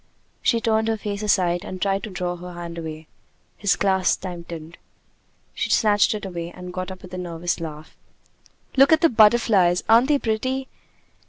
[0.41, 3.05] She turned her face aside and tried to draw her hand away.
[3.55, 4.79] His clasp tightened.
[5.53, 7.95] She snatched it away, and got up with a nervous laugh.
[8.75, 9.83] "Look at the butterflies!
[9.87, 10.67] Aren't they pretty?"